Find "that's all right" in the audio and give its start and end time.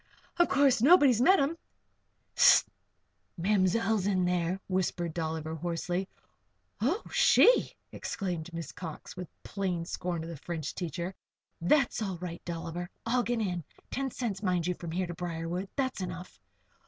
11.61-12.43